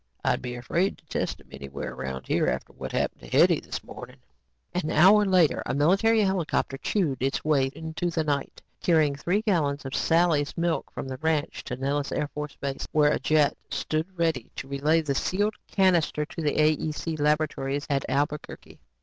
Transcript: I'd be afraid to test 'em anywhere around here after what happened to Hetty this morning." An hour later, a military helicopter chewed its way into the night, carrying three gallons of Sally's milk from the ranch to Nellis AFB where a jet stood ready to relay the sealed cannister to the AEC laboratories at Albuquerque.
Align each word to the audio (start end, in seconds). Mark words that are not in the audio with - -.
I'd 0.25 0.41
be 0.41 0.55
afraid 0.55 0.97
to 0.97 1.05
test 1.05 1.39
'em 1.41 1.49
anywhere 1.51 1.93
around 1.93 2.25
here 2.25 2.47
after 2.47 2.73
what 2.73 2.91
happened 2.91 3.21
to 3.21 3.27
Hetty 3.27 3.59
this 3.59 3.83
morning." 3.83 4.15
An 4.73 4.89
hour 4.89 5.25
later, 5.27 5.61
a 5.67 5.75
military 5.75 6.21
helicopter 6.21 6.77
chewed 6.79 7.21
its 7.21 7.45
way 7.45 7.67
into 7.75 8.09
the 8.09 8.23
night, 8.23 8.63
carrying 8.81 9.15
three 9.15 9.43
gallons 9.43 9.85
of 9.85 9.93
Sally's 9.93 10.57
milk 10.57 10.89
from 10.91 11.07
the 11.07 11.17
ranch 11.17 11.63
to 11.65 11.75
Nellis 11.75 12.09
AFB 12.09 12.83
where 12.91 13.11
a 13.11 13.19
jet 13.19 13.55
stood 13.69 14.17
ready 14.17 14.49
to 14.55 14.67
relay 14.67 15.01
the 15.01 15.13
sealed 15.13 15.53
cannister 15.67 16.25
to 16.25 16.41
the 16.41 16.55
AEC 16.57 17.19
laboratories 17.19 17.85
at 17.87 18.03
Albuquerque. 18.09 18.79